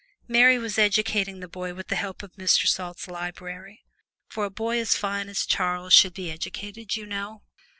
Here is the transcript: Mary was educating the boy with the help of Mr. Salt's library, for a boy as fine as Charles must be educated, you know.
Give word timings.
Mary 0.27 0.57
was 0.57 0.79
educating 0.79 1.41
the 1.41 1.47
boy 1.47 1.75
with 1.75 1.89
the 1.89 1.95
help 1.95 2.23
of 2.23 2.33
Mr. 2.33 2.65
Salt's 2.65 3.07
library, 3.07 3.85
for 4.27 4.45
a 4.45 4.49
boy 4.49 4.79
as 4.79 4.95
fine 4.97 5.29
as 5.29 5.45
Charles 5.45 6.03
must 6.03 6.15
be 6.15 6.31
educated, 6.31 6.95
you 6.95 7.05
know. 7.05 7.43